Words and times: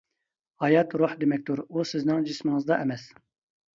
ھايات 0.63 0.95
روھ 1.01 1.13
دېمەكتۇر، 1.23 1.63
ئۇ 1.67 1.85
سىزنىڭ 1.93 2.25
جىسمىڭىزدا 2.31 2.79
ئەمەس. 2.81 3.05